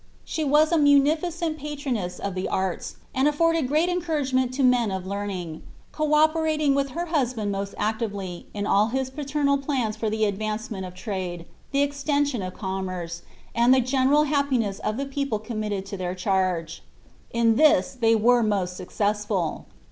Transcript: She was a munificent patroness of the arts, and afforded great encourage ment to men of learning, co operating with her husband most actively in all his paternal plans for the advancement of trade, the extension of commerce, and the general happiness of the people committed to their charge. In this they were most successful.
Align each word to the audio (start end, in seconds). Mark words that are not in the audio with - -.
She 0.25 0.43
was 0.43 0.71
a 0.71 0.79
munificent 0.79 1.59
patroness 1.59 2.17
of 2.17 2.33
the 2.33 2.47
arts, 2.47 2.95
and 3.13 3.27
afforded 3.27 3.67
great 3.67 3.87
encourage 3.87 4.33
ment 4.33 4.51
to 4.55 4.63
men 4.63 4.89
of 4.89 5.05
learning, 5.05 5.61
co 5.91 6.15
operating 6.15 6.73
with 6.73 6.93
her 6.97 7.05
husband 7.05 7.51
most 7.51 7.75
actively 7.77 8.47
in 8.51 8.65
all 8.65 8.87
his 8.87 9.11
paternal 9.11 9.59
plans 9.59 9.95
for 9.95 10.09
the 10.09 10.25
advancement 10.25 10.87
of 10.87 10.95
trade, 10.95 11.45
the 11.71 11.83
extension 11.83 12.41
of 12.41 12.55
commerce, 12.55 13.21
and 13.53 13.75
the 13.75 13.79
general 13.79 14.23
happiness 14.23 14.79
of 14.79 14.97
the 14.97 15.05
people 15.05 15.37
committed 15.37 15.85
to 15.85 15.97
their 15.97 16.15
charge. 16.15 16.81
In 17.29 17.55
this 17.55 17.93
they 18.01 18.15
were 18.15 18.41
most 18.41 18.75
successful. 18.75 19.67